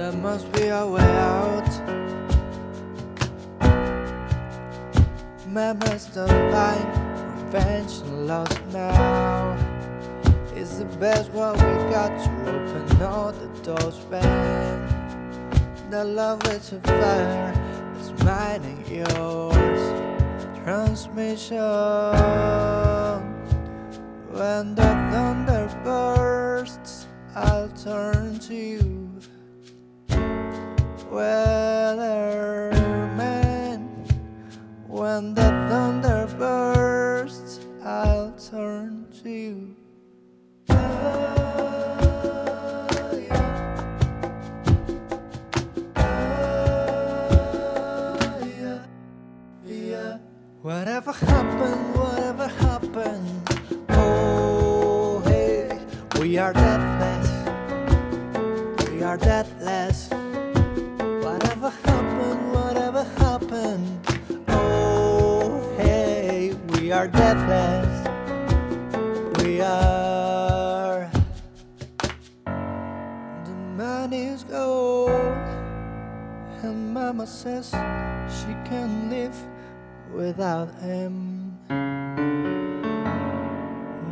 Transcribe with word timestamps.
There 0.00 0.12
must 0.12 0.50
be 0.52 0.68
a 0.68 0.86
way 0.86 1.02
out. 1.02 1.68
Memories 5.46 6.06
the 6.06 6.26
line, 6.26 6.88
revenge 7.34 7.92
and 8.00 8.26
loss 8.26 8.48
now. 8.72 9.58
It's 10.54 10.78
the 10.78 10.86
best 10.86 11.30
what 11.32 11.56
we 11.56 11.72
got 11.92 12.08
to 12.24 12.30
open 12.48 13.02
all 13.02 13.32
the 13.32 13.48
doors 13.62 14.00
Man, 14.10 15.90
the 15.90 16.02
love 16.02 16.46
is 16.46 16.72
a 16.72 16.80
fire, 16.80 17.52
it's 17.98 18.24
mine 18.24 18.62
and 18.62 18.88
yours. 18.88 19.82
Transmission 20.64 21.58
when 24.32 24.74
the 24.74 24.90
thunder 25.12 25.68
bursts, 25.84 27.06
I'll 27.34 27.68
turn 27.68 28.38
to 28.38 28.54
you. 28.54 28.79
Weatherman. 31.10 32.70
When 34.86 35.34
the 35.34 35.42
thunder 35.68 36.28
bursts 36.38 37.58
I'll 37.84 38.32
turn 38.32 39.06
to 39.22 39.28
you 39.30 39.76
Whatever 50.62 51.12
happened, 51.12 51.94
whatever 51.96 52.46
happened 52.46 53.48
Oh, 53.88 55.22
hey, 55.24 55.80
we 56.20 56.38
are 56.38 56.52
deathless. 56.52 57.28
We 58.90 59.02
are 59.02 59.16
deathless 59.16 60.10
are 67.00 67.08
deathless. 67.08 68.08
We 69.42 69.62
are. 69.62 71.10
The 72.44 73.56
man 73.74 74.12
is 74.12 74.44
gold. 74.44 75.46
And 76.62 76.92
mama 76.92 77.26
says 77.26 77.70
she 78.28 78.52
can 78.68 79.08
live 79.08 79.34
without 80.12 80.68
him. 80.82 81.56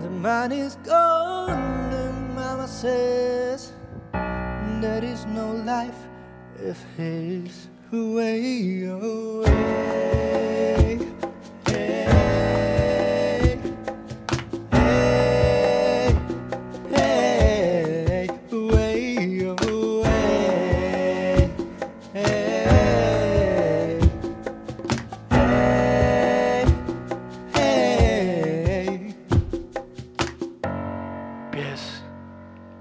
The 0.00 0.10
man 0.10 0.50
is 0.50 0.74
gone. 0.82 1.92
And 1.92 2.34
mama 2.34 2.66
says 2.66 3.72
There 4.80 5.04
is 5.04 5.24
no 5.26 5.52
life 5.52 6.00
if 6.58 6.84
he's 6.96 7.68
way 7.92 8.86
away 8.86 9.61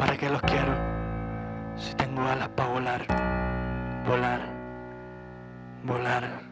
¿para 0.02 0.18
qué 0.18 0.28
los 0.30 0.42
quiero? 0.42 0.74
Si 1.78 1.94
tengo 1.94 2.24
alas 2.24 2.50
para 2.50 2.70
volar, 2.70 3.02
volar, 4.08 4.42
volar. 5.84 6.51